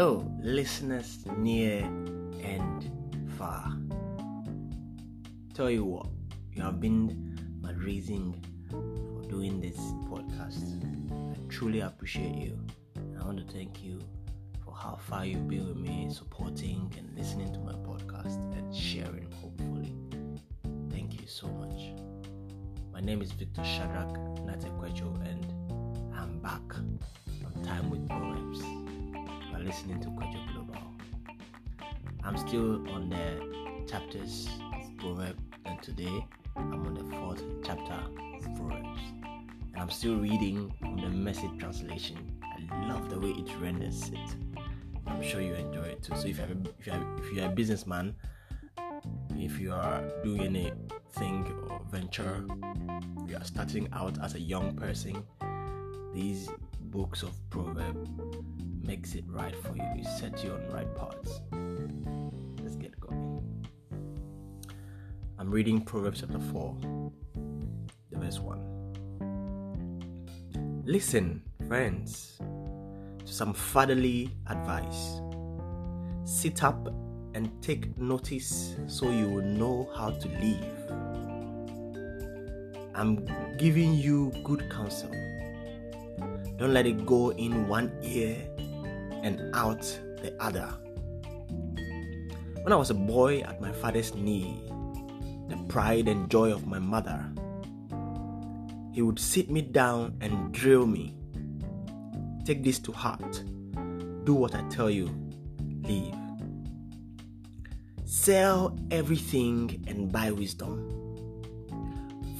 Hello, 0.00 0.24
listeners 0.40 1.26
near 1.36 1.80
and 2.42 2.90
far. 3.36 3.76
Tell 5.52 5.68
you 5.68 5.84
what, 5.84 6.06
you 6.54 6.62
have 6.62 6.80
been 6.80 7.36
my 7.60 7.72
reason 7.72 8.34
for 8.70 9.28
doing 9.28 9.60
this 9.60 9.76
podcast. 10.08 10.82
I 11.12 11.36
truly 11.50 11.80
appreciate 11.80 12.34
you. 12.34 12.58
I 13.20 13.26
want 13.26 13.46
to 13.46 13.52
thank 13.52 13.84
you 13.84 14.00
for 14.64 14.74
how 14.74 14.96
far 14.96 15.26
you've 15.26 15.46
been 15.46 15.68
with 15.68 15.76
me, 15.76 16.08
supporting 16.10 16.90
and 16.96 17.14
listening 17.14 17.52
to 17.52 17.60
my 17.60 17.74
podcast 17.74 18.40
and 18.56 18.74
sharing, 18.74 19.30
hopefully. 19.32 19.94
Thank 20.88 21.20
you 21.20 21.26
so 21.26 21.46
much. 21.46 21.92
My 22.90 23.00
name 23.00 23.20
is 23.20 23.32
Victor 23.32 23.62
Shadrach 23.64 24.14
Natekwejo, 24.46 25.28
and 25.28 25.59
listening 29.70 30.00
to 30.00 30.08
Kwejo 30.08 30.52
Global. 30.52 30.82
I'm 32.24 32.36
still 32.36 32.90
on 32.90 33.08
the 33.08 33.86
chapters 33.88 34.48
of 34.74 34.96
Proverbs, 34.96 35.40
and 35.64 35.80
today 35.80 36.26
I'm 36.56 36.84
on 36.84 36.94
the 36.94 37.04
fourth 37.16 37.40
chapter 37.64 37.92
of 37.92 38.56
Proverbs. 38.56 39.00
And 39.22 39.76
I'm 39.76 39.90
still 39.90 40.16
reading 40.16 40.74
from 40.80 40.96
the 40.96 41.08
message 41.08 41.56
translation. 41.60 42.18
I 42.72 42.88
love 42.88 43.10
the 43.10 43.20
way 43.20 43.28
it 43.28 43.48
renders 43.60 44.08
it. 44.08 44.36
I'm 45.06 45.22
sure 45.22 45.40
you 45.40 45.54
enjoy 45.54 45.82
it 45.82 46.02
too. 46.02 46.16
So 46.16 46.26
if 46.26 46.38
you're 46.38 46.48
a, 46.48 46.56
if 46.80 46.86
you're, 46.88 47.18
if 47.18 47.32
you're 47.32 47.46
a 47.46 47.50
businessman, 47.50 48.16
if 49.36 49.60
you 49.60 49.72
are 49.72 50.02
doing 50.24 50.40
anything 50.40 51.46
or 51.70 51.80
venture, 51.92 52.44
you 53.28 53.36
are 53.36 53.44
starting 53.44 53.88
out 53.92 54.20
as 54.20 54.34
a 54.34 54.40
young 54.40 54.74
person, 54.74 55.22
these 56.12 56.48
books 56.90 57.22
of 57.22 57.30
proverb 57.50 58.08
makes 58.90 59.14
it 59.14 59.22
right 59.28 59.54
for 59.62 59.76
you. 59.76 59.84
It 59.94 60.04
sets 60.18 60.42
you 60.42 60.50
on 60.50 60.66
the 60.66 60.72
right 60.74 60.92
paths. 60.96 61.42
Let's 62.60 62.74
get 62.74 62.98
going. 62.98 63.40
I'm 65.38 65.48
reading 65.48 65.80
Proverbs 65.80 66.22
chapter 66.22 66.40
4, 66.40 66.76
the 68.10 68.18
verse 68.18 68.40
1. 68.40 70.82
Listen, 70.84 71.40
friends, 71.68 72.40
to 72.40 73.32
some 73.32 73.54
fatherly 73.54 74.32
advice. 74.48 75.20
Sit 76.24 76.64
up 76.64 76.92
and 77.34 77.48
take 77.62 77.96
notice 77.96 78.74
so 78.88 79.08
you 79.08 79.28
will 79.28 79.44
know 79.44 79.88
how 79.94 80.10
to 80.10 80.26
live. 80.26 80.90
I'm 82.96 83.24
giving 83.56 83.94
you 83.94 84.32
good 84.42 84.68
counsel. 84.68 85.12
Don't 86.58 86.74
let 86.74 86.86
it 86.86 87.06
go 87.06 87.30
in 87.30 87.68
one 87.68 87.92
ear 88.02 88.36
and 89.22 89.54
out 89.54 89.82
the 90.22 90.34
other. 90.40 90.68
When 92.62 92.72
I 92.72 92.76
was 92.76 92.90
a 92.90 92.94
boy 92.94 93.40
at 93.40 93.60
my 93.60 93.72
father's 93.72 94.14
knee, 94.14 94.60
the 95.48 95.56
pride 95.68 96.08
and 96.08 96.30
joy 96.30 96.52
of 96.52 96.66
my 96.66 96.78
mother, 96.78 97.24
he 98.92 99.02
would 99.02 99.18
sit 99.18 99.50
me 99.50 99.62
down 99.62 100.16
and 100.20 100.52
drill 100.52 100.86
me. 100.86 101.14
Take 102.44 102.62
this 102.62 102.78
to 102.80 102.92
heart. 102.92 103.44
Do 104.24 104.34
what 104.34 104.54
I 104.54 104.62
tell 104.68 104.90
you. 104.90 105.08
Leave. 105.82 106.14
Sell 108.04 108.76
everything 108.90 109.84
and 109.86 110.10
buy 110.10 110.30
wisdom. 110.32 110.90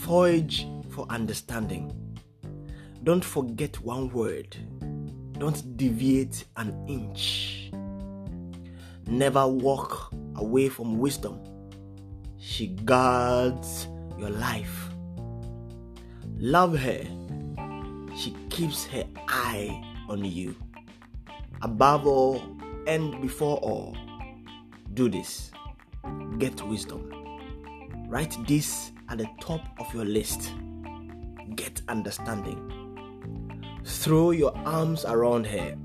Forage 0.00 0.66
for 0.90 1.06
understanding. 1.08 1.90
Don't 3.02 3.24
forget 3.24 3.80
one 3.80 4.10
word. 4.10 4.56
Don't 5.38 5.76
deviate 5.76 6.44
an 6.56 6.84
inch. 6.88 7.70
Never 9.06 9.46
walk 9.46 10.12
away 10.36 10.68
from 10.68 10.98
wisdom. 10.98 11.40
She 12.38 12.68
guards 12.68 13.88
your 14.16 14.30
life. 14.30 14.88
Love 16.38 16.78
her. 16.78 17.02
She 18.16 18.36
keeps 18.48 18.86
her 18.86 19.04
eye 19.28 19.82
on 20.08 20.24
you. 20.24 20.54
Above 21.62 22.06
all 22.06 22.40
and 22.86 23.20
before 23.20 23.56
all, 23.58 23.96
do 24.94 25.08
this. 25.08 25.50
Get 26.38 26.62
wisdom. 26.68 27.10
Write 28.08 28.36
this 28.46 28.92
at 29.08 29.18
the 29.18 29.28
top 29.40 29.62
of 29.80 29.92
your 29.92 30.04
list. 30.04 30.52
Get 31.56 31.82
understanding. 31.88 32.83
Throw 33.84 34.30
your 34.30 34.56
arms 34.66 35.04
around 35.04 35.46
her. 35.46 35.76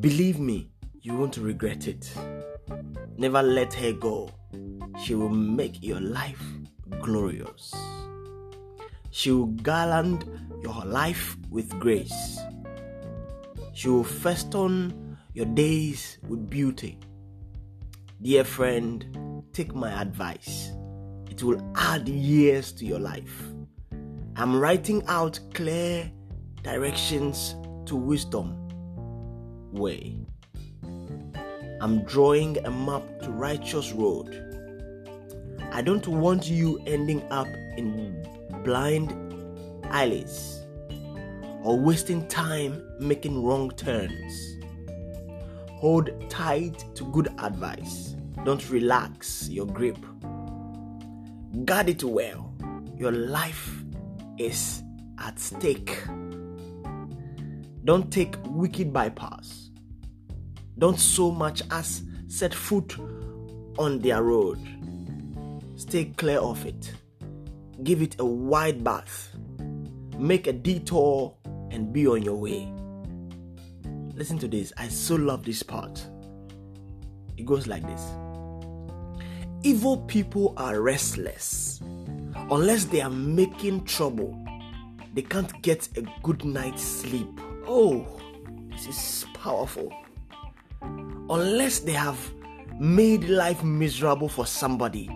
Believe 0.00 0.38
me, 0.38 0.70
you 1.00 1.16
won't 1.16 1.38
regret 1.38 1.88
it. 1.88 2.12
Never 3.16 3.42
let 3.42 3.72
her 3.72 3.92
go. 3.92 4.30
She 5.02 5.14
will 5.14 5.30
make 5.30 5.82
your 5.82 6.00
life 6.00 6.42
glorious. 7.00 7.74
She 9.10 9.30
will 9.30 9.46
garland 9.46 10.28
your 10.62 10.84
life 10.84 11.36
with 11.48 11.70
grace. 11.80 12.38
She 13.72 13.88
will 13.88 14.04
festoon 14.04 15.16
your 15.32 15.46
days 15.46 16.18
with 16.28 16.50
beauty. 16.50 16.98
Dear 18.20 18.44
friend, 18.44 19.42
take 19.54 19.74
my 19.74 19.90
advice. 20.02 20.72
It 21.30 21.42
will 21.42 21.62
add 21.76 22.08
years 22.08 22.72
to 22.72 22.84
your 22.84 22.98
life. 22.98 23.42
I'm 24.36 24.60
writing 24.60 25.02
out 25.06 25.40
clear 25.54 26.12
directions 26.62 27.54
to 27.86 27.96
wisdom 27.96 28.68
way. 29.72 30.16
I'm 31.80 32.04
drawing 32.04 32.58
a 32.66 32.70
map 32.70 33.02
to 33.22 33.30
righteous 33.30 33.92
road. 33.92 34.44
I 35.72 35.82
don't 35.82 36.06
want 36.08 36.48
you 36.48 36.80
ending 36.86 37.22
up 37.30 37.46
in 37.76 38.26
blind 38.64 39.12
alleys 39.84 40.64
or 41.62 41.78
wasting 41.78 42.26
time 42.28 42.82
making 42.98 43.42
wrong 43.42 43.70
turns. 43.70 44.56
Hold 45.72 46.10
tight 46.28 46.84
to 46.96 47.04
good 47.12 47.28
advice. 47.38 48.16
Don't 48.44 48.68
relax 48.70 49.48
your 49.48 49.66
grip. 49.66 49.98
Guard 51.64 51.88
it 51.88 52.02
well. 52.02 52.52
Your 52.96 53.12
life 53.12 53.84
is 54.38 54.82
at 55.18 55.38
stake. 55.38 56.02
Don't 57.84 58.12
take 58.12 58.36
wicked 58.46 58.92
bypass. 58.92 59.70
Don't 60.78 60.98
so 60.98 61.30
much 61.30 61.62
as 61.70 62.02
set 62.28 62.54
foot 62.54 62.96
on 63.78 63.98
their 64.00 64.22
road. 64.22 64.58
Stay 65.76 66.06
clear 66.06 66.38
of 66.38 66.64
it. 66.66 66.92
Give 67.82 68.02
it 68.02 68.16
a 68.18 68.24
wide 68.24 68.82
berth. 68.82 69.30
Make 70.18 70.46
a 70.46 70.52
detour 70.52 71.36
and 71.70 71.92
be 71.92 72.06
on 72.06 72.22
your 72.22 72.36
way. 72.36 72.72
Listen 74.14 74.38
to 74.38 74.48
this. 74.48 74.72
I 74.76 74.88
so 74.88 75.14
love 75.14 75.44
this 75.44 75.62
part. 75.62 76.04
It 77.36 77.46
goes 77.46 77.68
like 77.68 77.86
this 77.86 78.02
Evil 79.62 79.98
people 79.98 80.54
are 80.56 80.80
restless. 80.80 81.80
Unless 82.50 82.86
they 82.86 83.00
are 83.00 83.10
making 83.10 83.84
trouble, 83.84 84.36
they 85.14 85.22
can't 85.22 85.62
get 85.62 85.88
a 85.96 86.02
good 86.22 86.44
night's 86.44 86.82
sleep. 86.82 87.40
Oh, 87.70 88.06
this 88.70 88.86
is 88.86 89.26
powerful. 89.34 89.92
Unless 90.80 91.80
they 91.80 91.92
have 91.92 92.18
made 92.80 93.24
life 93.24 93.62
miserable 93.62 94.30
for 94.30 94.46
somebody, 94.46 95.10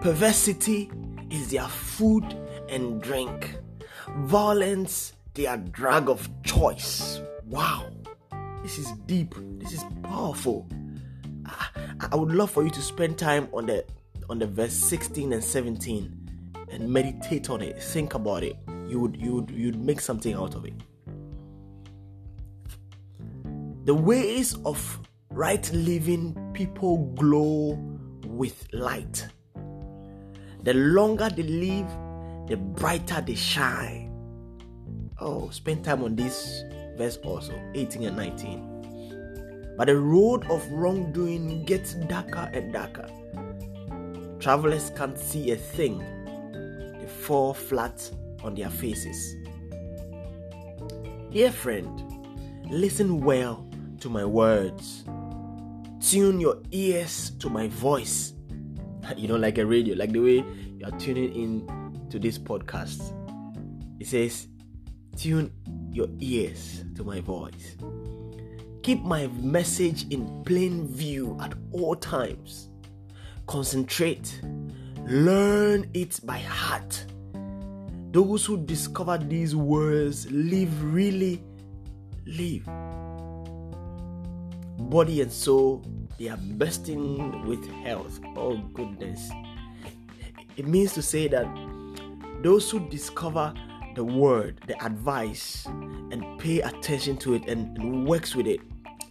perversity 0.00 0.90
is 1.30 1.52
their 1.52 1.68
food 1.68 2.24
and 2.68 3.00
drink, 3.00 3.56
violence, 4.22 5.12
their 5.34 5.58
drug 5.58 6.10
of 6.10 6.28
choice. 6.42 7.20
Wow, 7.46 7.88
this 8.64 8.78
is 8.78 8.90
deep, 9.06 9.36
this 9.60 9.72
is 9.72 9.84
powerful. 10.02 10.68
I, 11.46 11.68
I 12.10 12.16
would 12.16 12.32
love 12.32 12.50
for 12.50 12.64
you 12.64 12.70
to 12.70 12.82
spend 12.82 13.16
time 13.16 13.48
on 13.52 13.66
the 13.66 13.84
on 14.28 14.40
the 14.40 14.46
verse 14.48 14.72
16 14.72 15.32
and 15.32 15.42
17 15.42 16.30
and 16.70 16.88
meditate 16.92 17.48
on 17.48 17.62
it 17.62 17.80
think 17.82 18.12
about 18.12 18.42
it 18.42 18.56
you 18.88 19.00
would 19.00 19.16
you 19.16 19.34
would 19.34 19.50
you'd 19.50 19.80
make 19.80 20.00
something 20.00 20.34
out 20.34 20.54
of 20.54 20.64
it. 20.64 20.74
The 23.84 23.94
ways 23.94 24.56
of 24.64 25.00
right 25.30 25.70
living 25.72 26.36
people 26.52 27.12
glow 27.14 27.78
with 28.26 28.66
light. 28.72 29.26
The 30.62 30.74
longer 30.74 31.28
they 31.30 31.42
live 31.42 31.88
the 32.48 32.56
brighter 32.56 33.20
they 33.20 33.34
shine. 33.34 34.06
Oh 35.20 35.50
spend 35.50 35.84
time 35.84 36.02
on 36.02 36.16
this 36.16 36.62
verse 36.96 37.16
also 37.18 37.52
18 37.74 38.04
and 38.04 38.16
19 38.16 38.78
but 39.78 39.86
the 39.86 39.96
road 39.96 40.44
of 40.50 40.68
wrongdoing 40.72 41.64
gets 41.64 41.94
darker 41.94 42.50
and 42.52 42.72
darker. 42.72 43.08
Travelers 44.40 44.90
can't 44.96 45.16
see 45.16 45.52
a 45.52 45.56
thing. 45.56 45.98
They 46.98 47.06
fall 47.06 47.54
flat 47.54 48.10
their 48.54 48.70
faces. 48.70 49.36
Dear 51.30 51.52
friend, 51.52 52.08
Listen 52.70 53.22
well 53.22 53.66
to 53.98 54.10
my 54.10 54.26
words. 54.26 55.04
Tune 56.00 56.38
your 56.38 56.60
ears 56.70 57.30
to 57.38 57.48
my 57.48 57.68
voice. 57.68 58.34
You 59.16 59.26
know, 59.26 59.36
like 59.36 59.56
a 59.56 59.64
radio, 59.64 59.96
like 59.96 60.12
the 60.12 60.20
way 60.20 60.44
you 60.76 60.84
are 60.84 60.90
tuning 60.98 61.32
in 61.34 62.08
to 62.10 62.18
this 62.18 62.38
podcast. 62.38 63.00
It 63.98 64.06
says, 64.06 64.48
Tune 65.16 65.50
your 65.90 66.08
ears 66.20 66.84
to 66.94 67.04
my 67.04 67.20
voice. 67.20 67.76
Keep 68.82 69.02
my 69.04 69.28
message 69.40 70.06
in 70.10 70.44
plain 70.44 70.86
view 70.86 71.38
at 71.40 71.54
all 71.72 71.96
times. 71.96 72.68
Concentrate. 73.46 74.42
Learn 75.06 75.88
it 75.94 76.20
by 76.22 76.36
heart. 76.36 77.06
Those 78.18 78.44
who 78.44 78.56
discover 78.56 79.16
these 79.16 79.54
words 79.54 80.28
live 80.32 80.82
really 80.82 81.40
live. 82.26 82.64
Body 84.90 85.20
and 85.20 85.30
soul, 85.30 85.84
they 86.18 86.26
are 86.26 86.36
bursting 86.36 87.46
with 87.46 87.64
health. 87.84 88.18
Oh, 88.36 88.56
goodness. 88.74 89.30
It 90.56 90.66
means 90.66 90.94
to 90.94 91.02
say 91.02 91.28
that 91.28 91.46
those 92.42 92.68
who 92.68 92.80
discover 92.88 93.54
the 93.94 94.02
word, 94.02 94.62
the 94.66 94.84
advice, 94.84 95.64
and 95.66 96.40
pay 96.40 96.60
attention 96.60 97.18
to 97.18 97.34
it 97.34 97.46
and, 97.46 97.78
and 97.78 98.04
works 98.04 98.34
with 98.34 98.48
it, 98.48 98.58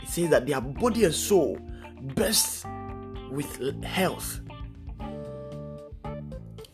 it 0.00 0.08
says 0.08 0.30
that 0.30 0.46
their 0.46 0.60
body 0.60 1.06
and 1.06 1.12
soul 1.12 1.58
burst 2.14 2.66
with 3.32 3.82
health. 3.82 4.40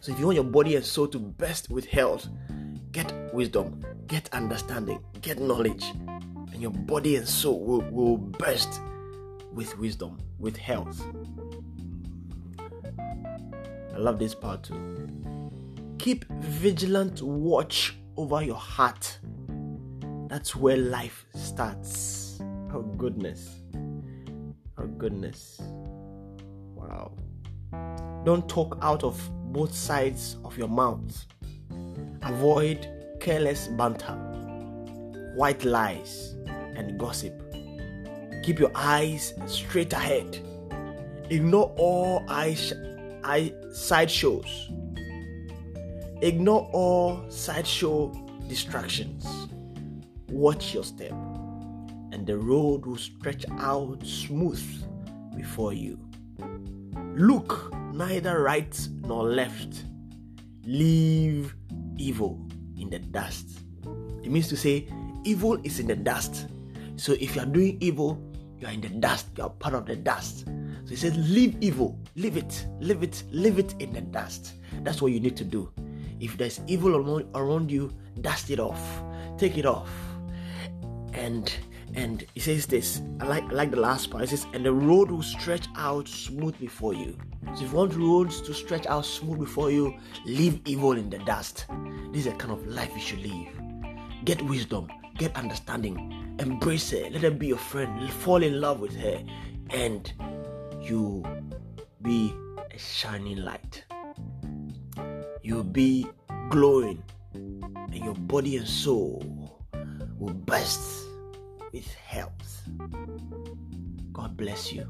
So 0.09 0.15
if 0.15 0.21
you 0.21 0.25
want 0.25 0.37
your 0.37 0.45
body 0.45 0.75
and 0.75 0.83
soul 0.83 1.07
to 1.09 1.19
burst 1.19 1.69
with 1.69 1.85
health, 1.85 2.27
get 2.93 3.13
wisdom, 3.35 3.85
get 4.07 4.33
understanding, 4.33 5.01
get 5.21 5.39
knowledge, 5.39 5.85
and 6.51 6.63
your 6.63 6.71
body 6.71 7.17
and 7.17 7.29
soul 7.29 7.63
will, 7.63 7.83
will 7.91 8.17
burst 8.17 8.81
with 9.53 9.77
wisdom, 9.77 10.17
with 10.39 10.57
health. 10.57 10.99
I 12.59 13.99
love 13.99 14.19
this 14.19 14.35
part 14.35 14.63
too. 14.63 15.11
Keep 15.99 16.25
vigilant 16.41 17.21
watch 17.21 17.95
over 18.17 18.43
your 18.43 18.57
heart. 18.57 19.19
That's 20.29 20.57
where 20.57 20.79
life 20.79 21.27
starts. 21.35 22.41
Oh, 22.73 22.81
goodness. 22.81 23.61
Oh, 24.79 24.87
goodness. 24.87 25.61
Wow. 26.75 27.13
Don't 28.25 28.49
talk 28.49 28.79
out 28.81 29.05
of 29.05 29.21
both 29.53 29.75
sides 29.75 30.37
of 30.45 30.57
your 30.57 30.69
mouth. 30.69 31.27
Avoid 32.23 32.89
careless 33.21 33.69
banter, 33.69 34.15
white 35.35 35.65
lies, 35.65 36.37
and 36.77 36.99
gossip. 36.99 37.35
Keep 38.43 38.59
your 38.59 38.73
eyes 38.75 39.35
straight 39.47 39.93
ahead. 39.93 40.39
Ignore 41.31 41.75
all 41.77 42.25
eye, 42.29 42.55
sh- 42.55 42.73
eye 43.25 43.53
side 43.73 44.11
shows 44.11 44.71
Ignore 46.21 46.69
all 46.73 47.31
sideshow 47.31 48.13
distractions. 48.49 49.25
Watch 50.31 50.75
your 50.75 50.83
step, 50.83 51.13
and 52.11 52.27
the 52.27 52.37
road 52.37 52.87
will 52.87 52.97
stretch 52.97 53.45
out 53.59 54.05
smooth 54.05 54.61
before 55.37 55.73
you. 55.73 55.97
Look 57.15 57.73
neither 57.93 58.43
right 58.43 58.89
nor 59.03 59.25
left. 59.25 59.85
Leave 60.65 61.55
evil 61.97 62.47
in 62.77 62.91
the 62.91 62.99
dust. 62.99 63.61
It 64.23 64.31
means 64.31 64.49
to 64.49 64.57
say, 64.57 64.89
evil 65.25 65.59
is 65.65 65.79
in 65.81 65.87
the 65.87 65.97
dust. 65.97 66.47
So 66.97 67.13
if 67.15 67.35
you 67.37 67.43
are 67.43 67.47
doing 67.47 67.79
evil, 67.81 68.23
you 68.59 68.67
are 68.67 68.73
in 68.73 68.81
the 68.81 68.89
dust. 68.89 69.29
You 69.37 69.45
are 69.45 69.51
part 69.51 69.75
of 69.75 69.87
the 69.87 69.97
dust. 69.97 70.47
So 70.47 70.91
he 70.91 70.97
says, 70.97 71.17
leave 71.17 71.57
evil, 71.61 71.99
leave 72.17 72.37
it, 72.37 72.67
leave 72.81 73.03
it, 73.03 73.23
leave 73.31 73.59
it 73.59 73.75
in 73.79 73.93
the 73.93 74.01
dust. 74.01 74.55
That's 74.83 75.01
what 75.03 75.13
you 75.13 75.21
need 75.21 75.37
to 75.37 75.45
do. 75.45 75.71
If 76.21 76.37
there's 76.37 76.61
evil 76.67 77.23
around 77.35 77.71
you, 77.71 77.93
dust 78.21 78.51
it 78.51 78.59
off, 78.59 78.81
take 79.39 79.57
it 79.57 79.67
off. 79.67 79.91
And 81.13 81.53
and 81.95 82.25
he 82.35 82.41
says 82.41 82.67
this. 82.67 83.03
I 83.21 83.27
like 83.27 83.45
I 83.45 83.53
like 83.53 83.71
the 83.71 83.81
last 83.81 84.11
part. 84.11 84.25
It 84.25 84.31
says, 84.31 84.47
and 84.53 84.65
the 84.65 84.73
road 84.73 85.11
will 85.11 85.23
stretch 85.23 85.67
out 85.77 86.09
smooth 86.09 86.59
before 86.59 86.95
you. 86.95 87.17
So 87.55 87.65
if 87.65 87.71
you 87.71 87.77
want 87.77 87.95
roads 87.95 88.41
to 88.43 88.55
stretch 88.55 88.87
out 88.87 89.07
smooth 89.07 89.39
before 89.39 89.71
you, 89.71 89.95
leave 90.25 90.61
evil 90.67 90.93
in 90.93 91.11
the 91.11 91.19
dust. 91.19 91.67
This 92.13 92.27
is 92.27 92.33
the 92.33 92.39
kind 92.39 92.53
of 92.53 92.67
life 92.67 92.91
you 92.95 93.01
should 93.01 93.21
live. 93.21 94.25
Get 94.25 94.43
wisdom, 94.43 94.89
get 95.17 95.37
understanding, 95.37 96.37
embrace 96.39 96.91
her, 96.91 97.09
let 97.11 97.23
her 97.23 97.31
be 97.31 97.49
your 97.49 97.59
friend, 97.59 98.11
fall 98.13 98.43
in 98.43 98.61
love 98.61 98.81
with 98.81 98.97
her, 98.97 99.23
and 99.71 100.13
you 100.81 101.25
be 102.03 102.35
a 102.75 102.79
shining 102.79 103.39
light 103.39 103.85
you'll 105.49 105.65
be 105.65 106.07
glowing, 106.51 107.03
and 107.33 107.95
your 107.95 108.15
body 108.15 108.59
and 108.59 108.69
soul 108.69 109.65
will 110.19 110.35
burst 110.35 111.08
with 111.73 111.93
health. 111.95 112.63
God 114.13 114.37
bless 114.37 114.73
you. 114.73 114.87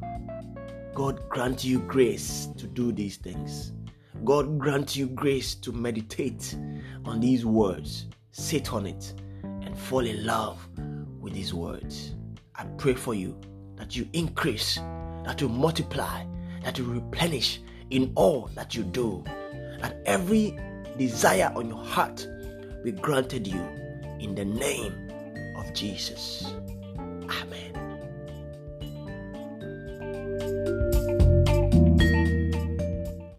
God 0.95 1.21
grant 1.29 1.65
you 1.65 1.81
grace 1.81 2.49
to 2.57 2.67
do 2.67 2.93
these 2.93 3.17
things. 3.17 3.73
God 4.25 4.59
grant 4.59 4.97
you 4.97 5.07
grace 5.07 5.55
to 5.57 5.73
meditate 5.73 6.57
on 7.05 7.21
these 7.21 7.45
words, 7.45 8.07
sit 8.33 8.73
on 8.73 8.87
it, 8.87 9.15
and 9.43 9.79
fall 9.79 10.05
in 10.05 10.27
love 10.27 10.59
with 11.21 11.35
these 11.35 11.55
words. 11.55 12.15
I 12.55 12.65
pray 12.79 12.95
for 12.95 13.15
you 13.15 13.39
that 13.77 13.95
you 13.95 14.09
increase, 14.13 14.77
that 15.25 15.41
you 15.41 15.49
multiply, 15.49 16.25
that 16.65 16.79
you 16.79 16.85
replenish 16.85 17.61
in 17.91 18.13
all 18.17 18.51
that 18.55 18.75
you 18.75 18.83
do 18.83 19.25
that 19.81 19.97
every 20.07 20.59
desire 20.99 21.53
on 21.55 21.69
your 21.69 21.85
heart 21.85 22.27
be 22.85 22.93
granted 22.93 23.47
you 23.47 23.61
in 24.21 24.35
the 24.35 24.45
name 24.45 24.93
of 25.57 25.73
Jesus. 25.73 26.53
Amén. 27.29 27.68